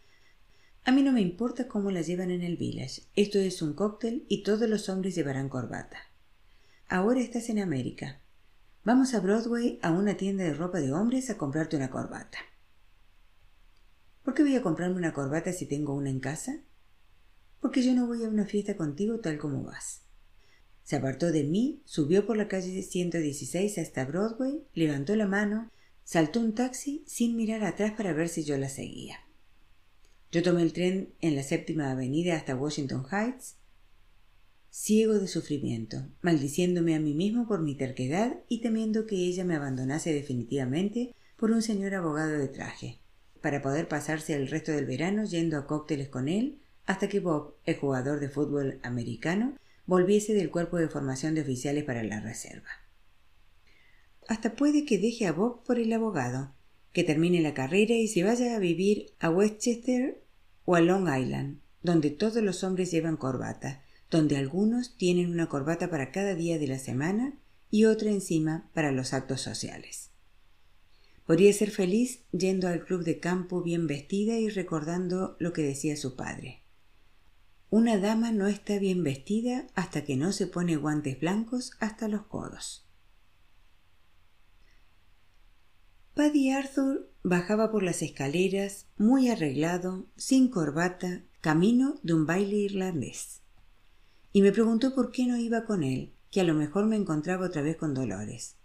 [0.84, 3.04] A mí no me importa cómo la llevan en el village.
[3.16, 5.96] Esto es un cóctel y todos los hombres llevarán corbata.
[6.86, 8.20] Ahora estás en América.
[8.84, 12.36] Vamos a Broadway a una tienda de ropa de hombres a comprarte una corbata.
[14.32, 16.62] ¿Por qué voy a comprarme una corbata si tengo una en casa?
[17.60, 20.04] Porque yo no voy a una fiesta contigo tal como vas.
[20.84, 25.70] Se apartó de mí, subió por la calle 116 hasta Broadway, levantó la mano
[26.02, 29.18] Saltó un taxi sin mirar atrás para ver si yo la seguía.
[30.30, 33.56] Yo tomé el tren en la séptima avenida hasta Washington Heights,
[34.70, 39.56] ciego de sufrimiento, maldiciéndome a mí mismo por mi terquedad y temiendo que ella me
[39.56, 43.01] abandonase definitivamente por un señor abogado de traje,
[43.42, 47.56] para poder pasarse el resto del verano yendo a cócteles con él hasta que Bob,
[47.64, 52.68] el jugador de fútbol americano, volviese del cuerpo de formación de oficiales para la reserva.
[54.28, 56.54] Hasta puede que deje a Bob por el abogado,
[56.92, 60.22] que termine la carrera y se vaya a vivir a Westchester
[60.64, 65.90] o a Long Island, donde todos los hombres llevan corbata, donde algunos tienen una corbata
[65.90, 67.34] para cada día de la semana
[67.70, 70.11] y otra encima para los actos sociales.
[71.32, 75.96] Podría ser feliz yendo al club de campo bien vestida y recordando lo que decía
[75.96, 76.62] su padre.
[77.70, 82.26] Una dama no está bien vestida hasta que no se pone guantes blancos hasta los
[82.26, 82.86] codos.
[86.12, 93.40] Paddy Arthur bajaba por las escaleras, muy arreglado, sin corbata, camino de un baile irlandés.
[94.34, 97.46] Y me preguntó por qué no iba con él, que a lo mejor me encontraba
[97.46, 98.58] otra vez con Dolores.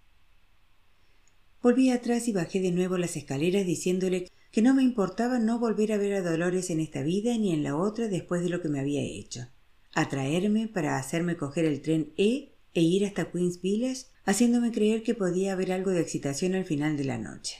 [1.61, 5.91] Volví atrás y bajé de nuevo las escaleras diciéndole que no me importaba no volver
[5.91, 8.69] a ver a Dolores en esta vida ni en la otra después de lo que
[8.69, 9.47] me había hecho.
[9.93, 15.15] Atraerme para hacerme coger el tren E e ir hasta Queen's Village haciéndome creer que
[15.15, 17.57] podía haber algo de excitación al final de la noche.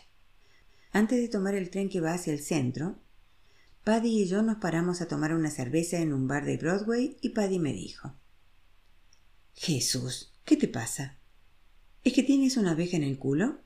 [0.91, 2.99] Antes de tomar el tren que va hacia el centro,
[3.83, 7.29] Paddy y yo nos paramos a tomar una cerveza en un bar de Broadway y
[7.29, 8.13] Paddy me dijo
[9.55, 11.17] Jesús, ¿qué te pasa?
[12.03, 13.59] ¿Es que tienes una abeja en el culo?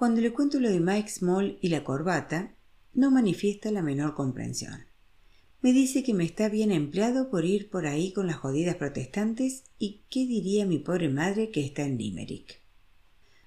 [0.00, 2.56] Cuando le cuento lo de Mike Small y la corbata,
[2.94, 4.86] no manifiesta la menor comprensión.
[5.60, 9.64] Me dice que me está bien empleado por ir por ahí con las jodidas protestantes
[9.78, 12.62] y qué diría mi pobre madre que está en Limerick.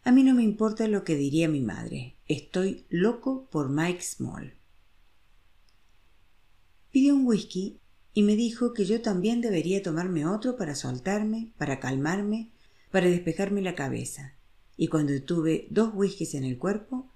[0.03, 2.17] A mí no me importa lo que diría mi madre.
[2.27, 4.53] Estoy loco por Mike Small.
[6.91, 7.79] Pidió un whisky
[8.13, 12.51] y me dijo que yo también debería tomarme otro para soltarme, para calmarme,
[12.91, 14.35] para despejarme la cabeza.
[14.83, 17.09] Y cuando tuve dos whiskies en el cuerpo,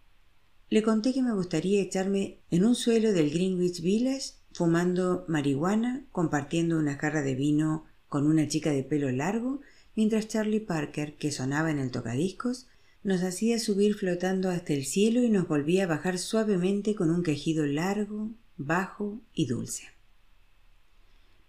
[0.69, 6.79] le conté que me gustaría echarme en un suelo del Greenwich Village fumando marihuana, compartiendo
[6.79, 9.59] una jarra de vino con una chica de pelo largo,
[9.97, 12.67] mientras Charlie Parker, que sonaba en el tocadiscos,
[13.03, 17.21] nos hacía subir flotando hasta el cielo y nos volvía a bajar suavemente con un
[17.21, 19.89] quejido largo, bajo y dulce.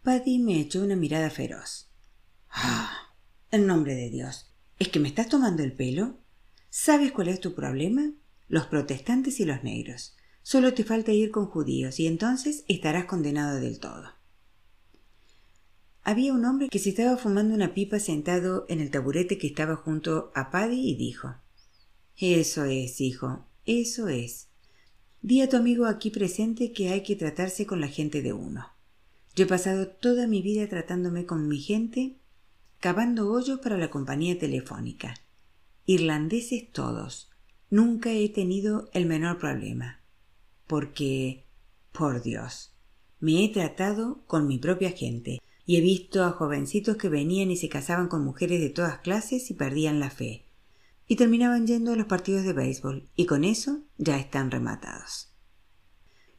[0.02, 1.92] Paddy me echó una mirada feroz.
[2.50, 3.14] ¡Ah!
[3.52, 4.47] En nombre de Dios.
[4.78, 6.20] ¿Es que me estás tomando el pelo?
[6.70, 8.12] ¿Sabes cuál es tu problema?
[8.46, 10.16] Los protestantes y los negros.
[10.42, 14.14] Solo te falta ir con judíos y entonces estarás condenado del todo.
[16.04, 19.76] había un hombre que se estaba fumando una pipa sentado en el taburete que estaba
[19.76, 21.34] junto a Paddy y dijo
[22.16, 24.48] Eso es, hijo, eso es.
[25.20, 28.68] Di a tu amigo aquí presente que hay que tratarse con la gente de uno.
[29.34, 32.17] Yo he pasado toda mi vida tratándome con mi gente,
[32.80, 35.14] cavando hoyos para la compañía telefónica.
[35.84, 37.30] Irlandeses todos.
[37.70, 40.00] Nunca he tenido el menor problema.
[40.66, 41.44] Porque,
[41.92, 42.72] por Dios,
[43.20, 47.56] me he tratado con mi propia gente y he visto a jovencitos que venían y
[47.56, 50.44] se casaban con mujeres de todas clases y perdían la fe.
[51.06, 55.32] Y terminaban yendo a los partidos de béisbol, y con eso ya están rematados.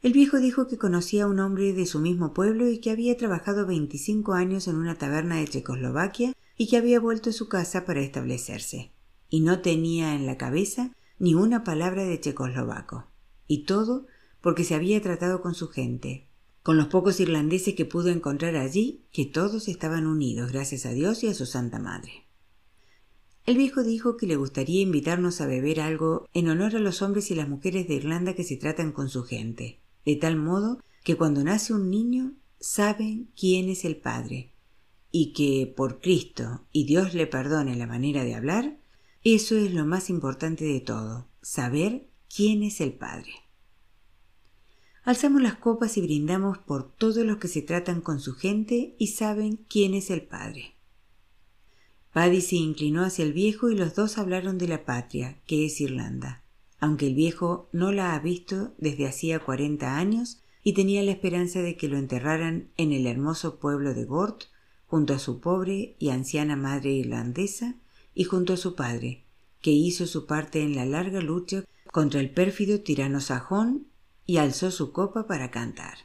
[0.02, 3.18] El viejo dijo que conocía a un hombre de su mismo pueblo y que había
[3.18, 7.84] trabajado veinticinco años en una taberna de Checoslovaquia y que había vuelto a su casa
[7.84, 8.92] para establecerse.
[9.28, 13.08] Y no tenía en la cabeza ni una palabra de checoslovaco.
[13.46, 14.06] Y todo
[14.40, 16.28] porque se había tratado con su gente,
[16.62, 21.22] con los pocos irlandeses que pudo encontrar allí, que todos estaban unidos, gracias a Dios
[21.24, 22.26] y a su Santa Madre.
[23.44, 27.30] El viejo dijo que le gustaría invitarnos a beber algo en honor a los hombres
[27.30, 31.16] y las mujeres de Irlanda que se tratan con su gente, de tal modo que
[31.16, 34.52] cuando nace un niño saben quién es el padre,
[35.10, 38.78] y que por Cristo y Dios le perdone la manera de hablar,
[39.22, 43.32] eso es lo más importante de todo, saber quién es el padre.
[45.02, 49.08] Alzamos las copas y brindamos por todos los que se tratan con su gente y
[49.08, 50.74] saben quién es el Padre.
[52.12, 55.80] Paddy se inclinó hacia el viejo y los dos hablaron de la patria, que es
[55.80, 56.44] Irlanda,
[56.80, 61.62] aunque el viejo no la ha visto desde hacía cuarenta años y tenía la esperanza
[61.62, 64.44] de que lo enterraran en el hermoso pueblo de Gort,
[64.86, 67.76] junto a su pobre y anciana madre irlandesa
[68.14, 69.24] y junto a su padre,
[69.60, 73.86] que hizo su parte en la larga lucha contra el pérfido tirano sajón
[74.26, 75.98] y alzó su copa para cantar.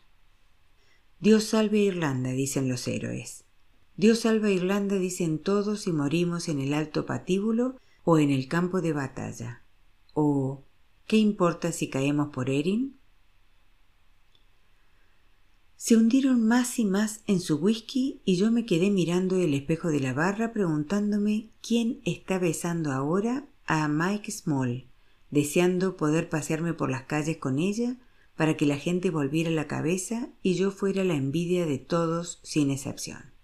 [1.19, 3.45] Dios salve Irlanda, dicen los héroes.
[3.97, 8.81] Dios salve Irlanda, dicen todos y morimos en el alto patíbulo o en el campo
[8.81, 9.64] de batalla.
[10.17, 10.63] O
[11.07, 12.97] ¿qué importa si caemos por Erin?
[15.75, 19.89] Se hundieron más y más en su whisky y yo me quedé mirando el espejo
[19.89, 24.85] de la barra preguntándome quién está besando ahora a Mike Small,
[25.31, 27.97] deseando poder pasearme por las calles con ella
[28.37, 32.71] para que la gente volviera la cabeza y yo fuera la envidia de todos sin
[32.71, 33.34] excepción.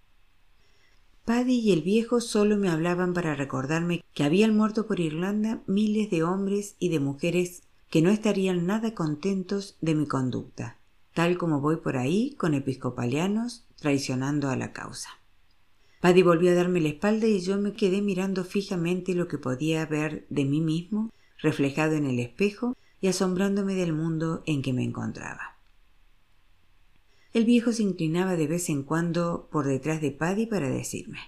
[1.25, 6.09] Paddy y el viejo solo me hablaban para recordarme que habían muerto por Irlanda miles
[6.09, 10.79] de hombres y de mujeres que no estarían nada contentos de mi conducta,
[11.13, 15.09] tal como voy por ahí con episcopalianos traicionando a la causa.
[15.99, 19.85] Paddy volvió a darme la espalda y yo me quedé mirando fijamente lo que podía
[19.85, 24.83] ver de mí mismo reflejado en el espejo y asombrándome del mundo en que me
[24.83, 25.50] encontraba.
[27.33, 31.19] El viejo se inclinaba de vez en cuando por detrás de Paddy para decirme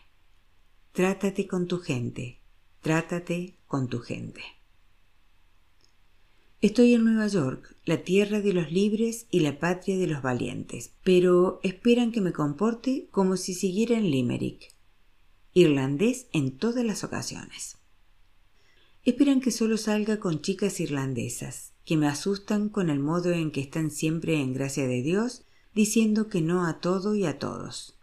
[0.91, 2.39] Trátate con tu gente,
[2.81, 4.41] trátate con tu gente.
[6.61, 10.93] Estoy en Nueva York, la tierra de los libres y la patria de los valientes,
[11.03, 14.73] pero esperan que me comporte como si siguiera en Limerick,
[15.53, 17.77] irlandés en todas las ocasiones.
[19.03, 23.59] Esperan que solo salga con chicas irlandesas, que me asustan con el modo en que
[23.59, 27.97] están siempre en gracia de Dios, diciendo que no a todo y a todos,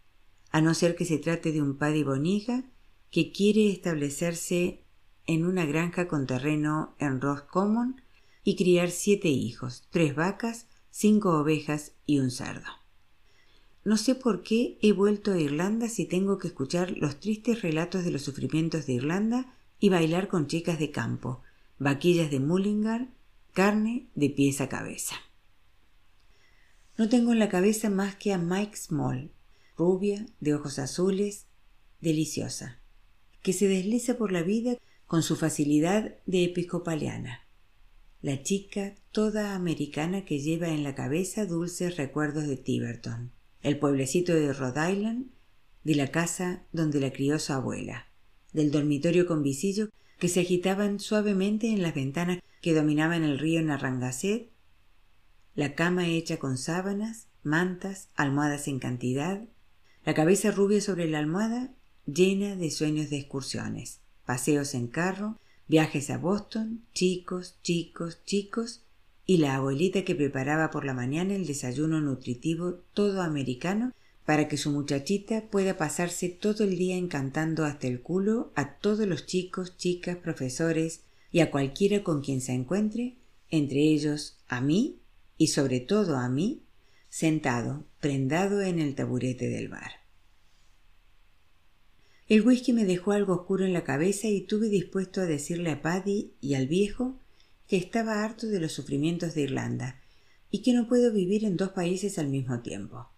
[0.50, 2.64] a no ser que se trate de un padre Boniga
[3.11, 4.83] que quiere establecerse
[5.26, 8.00] en una granja con terreno en Roscommon
[8.42, 12.68] y criar siete hijos, tres vacas, cinco ovejas y un cerdo.
[13.85, 18.04] No sé por qué he vuelto a Irlanda si tengo que escuchar los tristes relatos
[18.04, 21.40] de los sufrimientos de Irlanda y bailar con chicas de campo,
[21.78, 23.09] vaquillas de Mullingar,
[23.52, 25.16] carne de pies a cabeza.
[27.00, 29.30] No tengo en la cabeza más que a Mike Small,
[29.74, 31.46] rubia, de ojos azules,
[32.02, 32.78] deliciosa,
[33.40, 37.46] que se desliza por la vida con su facilidad de episcopaliana.
[38.20, 43.32] La chica toda americana que lleva en la cabeza dulces recuerdos de Tiverton,
[43.62, 45.31] el pueblecito de Rhode Island,
[45.85, 48.08] de la casa donde la crió su abuela
[48.52, 53.62] del dormitorio con visillo que se agitaban suavemente en las ventanas que dominaban el río
[53.62, 54.50] Narragansett,
[55.61, 59.42] la cama hecha con sábanas, mantas, almohadas en cantidad,
[60.06, 61.75] la cabeza rubia sobre la almohada
[62.06, 65.38] llena de sueños de excursiones, paseos en carro,
[65.69, 68.85] viajes a Boston, chicos, chicos, chicos,
[69.27, 73.92] y la abuelita que preparaba por la mañana el desayuno nutritivo todo americano
[74.25, 79.06] para que su muchachita pueda pasarse todo el día encantando hasta el culo a todos
[79.06, 83.19] los chicos, chicas, profesores y a cualquiera con quien se encuentre,
[83.50, 85.00] entre ellos a mí
[85.40, 86.64] y sobre todo a mí,
[87.08, 89.92] sentado, prendado en el taburete del bar.
[92.28, 95.80] El whisky me dejó algo oscuro en la cabeza y tuve dispuesto a decirle a
[95.80, 97.18] Paddy y al viejo
[97.66, 100.02] que estaba harto de los sufrimientos de Irlanda
[100.50, 103.08] y que no puedo vivir en dos países al mismo tiempo.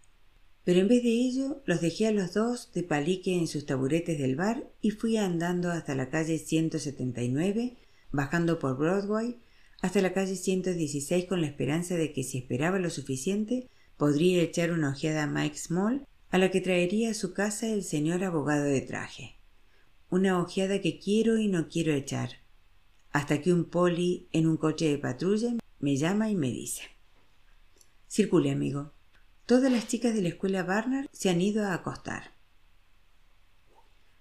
[0.63, 4.17] Pero en vez de ello, los dejé a los dos de palique en sus taburetes
[4.17, 7.79] del bar y fui andando hasta la calle 179,
[8.13, 9.41] bajando por Broadway,
[9.83, 14.71] hasta la calle 116 con la esperanza de que si esperaba lo suficiente, podría echar
[14.71, 18.65] una ojeada a Mike Small, a la que traería a su casa el señor abogado
[18.65, 19.37] de traje.
[20.09, 22.31] Una ojeada que quiero y no quiero echar,
[23.11, 26.83] hasta que un poli en un coche de patrulla me llama y me dice
[28.09, 28.93] Circule, amigo.
[29.47, 32.33] Todas las chicas de la escuela Barnard se han ido a acostar.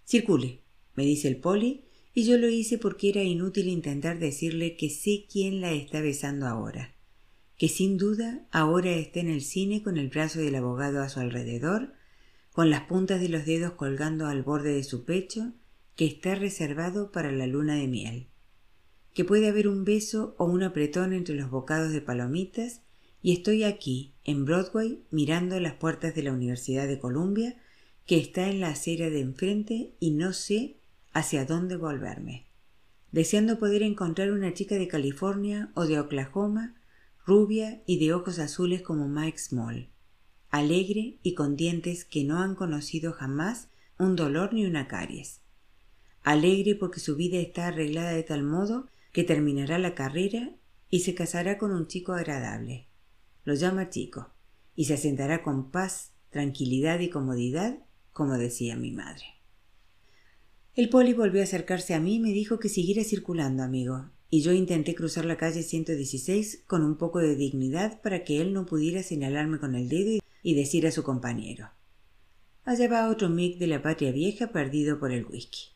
[0.05, 0.61] Circule,
[0.95, 5.25] me dice el poli, y yo lo hice porque era inútil intentar decirle que sé
[5.31, 6.93] quién la está besando ahora,
[7.57, 11.19] que sin duda ahora está en el cine con el brazo del abogado a su
[11.19, 11.93] alrededor,
[12.51, 15.53] con las puntas de los dedos colgando al borde de su pecho,
[15.95, 18.27] que está reservado para la luna de miel,
[19.13, 22.81] que puede haber un beso o un apretón entre los bocados de palomitas
[23.23, 27.55] y estoy aquí, en Broadway, mirando las puertas de la Universidad de Columbia,
[28.05, 30.80] que está en la acera de enfrente y no sé
[31.13, 32.47] hacia dónde volverme,
[33.11, 36.75] deseando poder encontrar una chica de California o de Oklahoma,
[37.25, 39.89] rubia y de ojos azules como Mike Small,
[40.49, 45.41] alegre y con dientes que no han conocido jamás un dolor ni una caries.
[46.23, 50.51] Alegre porque su vida está arreglada de tal modo que terminará la carrera
[50.89, 52.87] y se casará con un chico agradable
[53.43, 54.29] lo llama chico,
[54.75, 57.79] y se asentará con paz, tranquilidad y comodidad,
[58.13, 59.40] como decía mi madre.
[60.73, 64.41] El poli volvió a acercarse a mí y me dijo que siguiera circulando, amigo, y
[64.41, 68.65] yo intenté cruzar la calle 116 con un poco de dignidad para que él no
[68.65, 71.69] pudiera señalarme con el dedo y decir a su compañero
[72.63, 75.71] Allá va otro Mick de la patria vieja perdido por el whisky.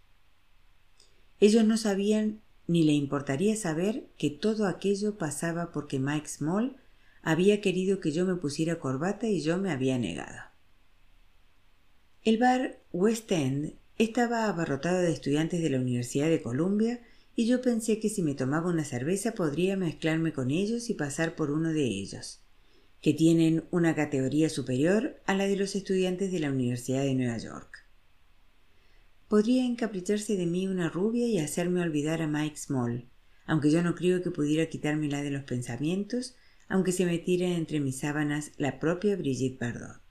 [1.41, 6.77] Ellos no sabían ni le importaría saber que todo aquello pasaba porque Mike Small
[7.21, 10.39] había querido que yo me pusiera corbata y yo me había negado.
[12.21, 16.99] El bar West End estaba abarrotado de estudiantes de la Universidad de Columbia
[17.35, 21.35] y yo pensé que si me tomaba una cerveza podría mezclarme con ellos y pasar
[21.35, 22.41] por uno de ellos,
[23.01, 27.37] que tienen una categoría superior a la de los estudiantes de la Universidad de Nueva
[27.37, 27.85] York.
[29.27, 33.09] Podría encapricharse de mí una rubia y hacerme olvidar a Mike Small,
[33.45, 36.35] aunque yo no creo que pudiera quitármela de los pensamientos
[36.67, 40.04] aunque se metiera entre mis sábanas la propia Brigitte Bardot.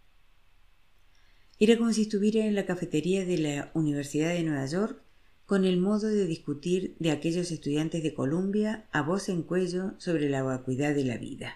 [1.65, 5.01] Era como si estuviera en la cafetería de la Universidad de Nueva York
[5.47, 10.29] con el modo de discutir de aquellos estudiantes de Columbia a voz en cuello sobre
[10.29, 11.55] la vacuidad de la vida,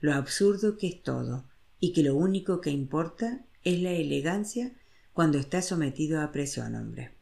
[0.00, 1.48] lo absurdo que es todo,
[1.80, 4.76] y que lo único que importa es la elegancia
[5.14, 7.14] cuando está sometido a presión, hombre.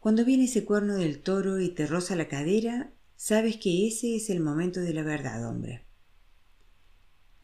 [0.00, 4.30] Cuando viene ese cuerno del toro y te roza la cadera, Sabes que ese es
[4.30, 5.86] el momento de la verdad, hombre.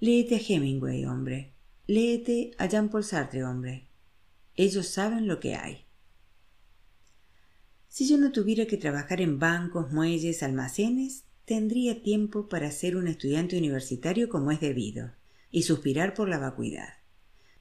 [0.01, 1.52] Léete a Hemingway, hombre.
[1.95, 3.87] Léete a Jean-Paul Sartre, hombre.
[4.57, 5.85] Ellos saben lo que hay.
[7.87, 13.09] Si yo no tuviera que trabajar en bancos, muelles, almacenes, tendría tiempo para ser un
[13.09, 15.13] estudiante universitario como es debido,
[15.51, 16.95] y suspirar por la vacuidad.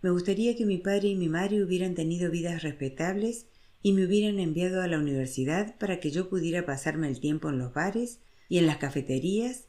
[0.02, 3.48] Me gustaría que mi padre y mi madre hubieran tenido vidas respetables
[3.82, 7.58] y me hubieran enviado a la universidad para que yo pudiera pasarme el tiempo en
[7.58, 9.66] los bares y en las cafeterías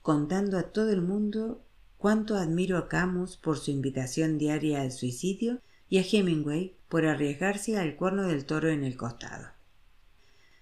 [0.00, 1.65] contando a todo el mundo
[1.98, 7.78] cuánto admiro a Camus por su invitación diaria al suicidio y a Hemingway por arriesgarse
[7.78, 9.48] al cuerno del toro en el costado.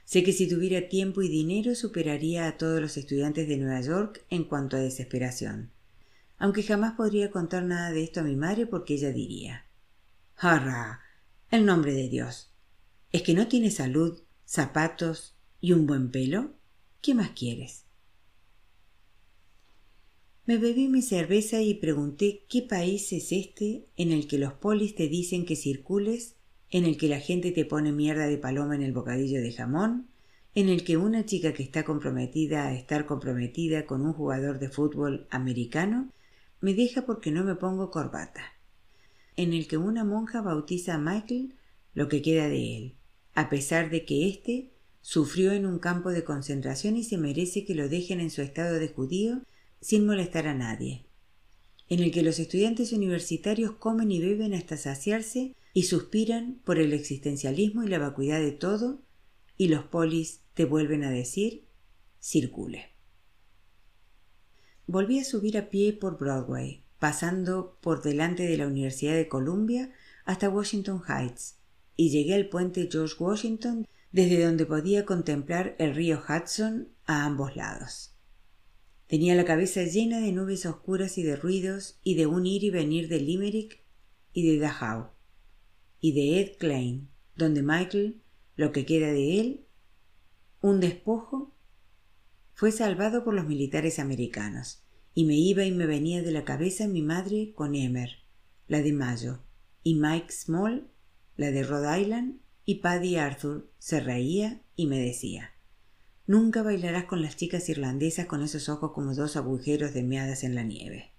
[0.04, 4.24] Sé que si tuviera tiempo y dinero superaría a todos los estudiantes de Nueva York
[4.28, 5.70] en cuanto a desesperación,
[6.38, 9.64] aunque jamás podría contar nada de esto a mi madre porque ella diría
[10.36, 11.00] ¡Harra!
[11.50, 12.50] El nombre de Dios.
[13.12, 16.54] ¿Es que no tiene salud, zapatos y un buen pelo?
[17.00, 17.83] ¿Qué más quieres?
[20.46, 24.94] Me bebí mi cerveza y pregunté qué país es este en el que los polis
[24.94, 26.36] te dicen que circules,
[26.70, 30.10] en el que la gente te pone mierda de paloma en el bocadillo de jamón,
[30.54, 34.68] en el que una chica que está comprometida a estar comprometida con un jugador de
[34.68, 36.12] fútbol americano
[36.60, 38.42] me deja porque no me pongo corbata,
[39.36, 41.54] en el que una monja bautiza a Michael
[41.94, 42.94] lo que queda de él,
[43.34, 47.74] a pesar de que éste sufrió en un campo de concentración y se merece que
[47.74, 49.40] lo dejen en su estado de judío
[49.84, 51.04] sin molestar a nadie,
[51.90, 56.94] en el que los estudiantes universitarios comen y beben hasta saciarse y suspiran por el
[56.94, 59.02] existencialismo y la vacuidad de todo,
[59.58, 61.66] y los polis te vuelven a decir
[62.18, 62.94] circule.
[64.86, 69.92] Volví a subir a pie por Broadway, pasando por delante de la Universidad de Columbia
[70.24, 71.58] hasta Washington Heights,
[71.94, 77.54] y llegué al puente George Washington desde donde podía contemplar el río Hudson a ambos
[77.54, 78.13] lados.
[79.06, 82.70] Tenía la cabeza llena de nubes oscuras y de ruidos y de un ir y
[82.70, 83.84] venir de Limerick
[84.32, 85.10] y de Dachau
[86.00, 88.22] y de Ed Klein, donde Michael,
[88.56, 89.66] lo que queda de él,
[90.60, 91.54] un despojo,
[92.54, 94.82] fue salvado por los militares americanos
[95.14, 98.10] y me iba y me venía de la cabeza mi madre con Emer,
[98.68, 99.44] la de Mayo,
[99.82, 100.90] y Mike Small,
[101.36, 105.53] la de Rhode Island, y Paddy Arthur se reía y me decía
[106.26, 110.54] Nunca bailarás con las chicas irlandesas con esos ojos como dos agujeros de meadas en
[110.54, 111.12] la nieve.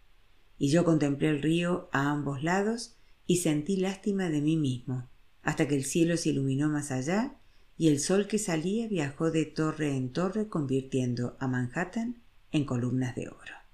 [0.58, 2.95] Y yo contemplé el río a ambos lados
[3.28, 5.08] y sentí lástima de mí mismo,
[5.43, 7.38] hasta que el cielo se iluminó más allá
[7.78, 13.16] y el sol que salía viajó de torre en torre convirtiendo a Manhattan en columnas
[13.16, 13.64] de oro.